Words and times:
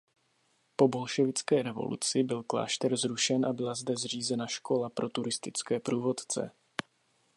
Po 0.75 0.87
bolševické 0.87 1.63
revoluci 1.63 2.23
byl 2.23 2.43
klášter 2.43 2.97
zrušen 2.97 3.45
a 3.45 3.53
byla 3.53 3.73
zde 3.75 3.95
zřízena 3.97 4.47
škola 4.47 4.89
pro 4.89 5.09
turistické 5.09 5.79
průvodce. 5.79 6.51